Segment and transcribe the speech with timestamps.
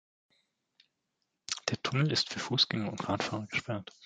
[1.69, 3.91] Der Tunnel ist für Fußgänger und Radfahrer gesperrt.